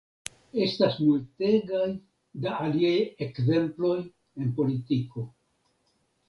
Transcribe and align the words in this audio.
Estas 0.67 0.95
multegaj 1.01 1.89
da 2.45 2.55
aliaj 2.69 2.95
ekzemploj 3.27 3.93
en 3.99 4.51
politiko. 4.63 5.29